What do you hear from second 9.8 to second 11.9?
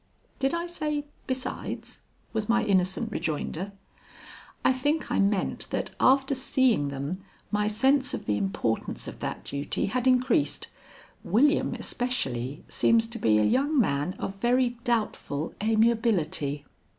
had increased. William